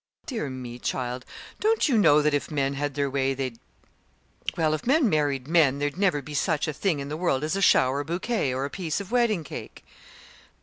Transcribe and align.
"Dear 0.25 0.49
me, 0.49 0.79
child! 0.79 1.25
don't 1.59 1.87
you 1.87 1.95
know 1.95 2.23
that 2.23 2.33
if 2.33 2.49
men 2.49 2.73
had 2.73 2.95
their 2.95 3.07
way, 3.07 3.35
they'd 3.35 3.59
well, 4.57 4.73
if 4.73 4.87
men 4.87 5.07
married 5.07 5.47
men 5.47 5.77
there'd 5.77 5.95
never 5.95 6.23
be 6.23 6.33
such 6.33 6.67
a 6.67 6.73
thing 6.73 6.99
in 6.99 7.07
the 7.09 7.15
world 7.15 7.43
as 7.43 7.55
a 7.55 7.61
shower 7.61 8.03
bouquet 8.03 8.51
or 8.51 8.65
a 8.65 8.69
piece 8.71 8.99
of 8.99 9.11
wedding 9.11 9.43
cake!" 9.43 9.85